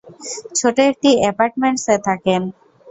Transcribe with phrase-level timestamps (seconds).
[0.59, 2.41] ছোট একটি এপার্টমেন্টসে থাকেন।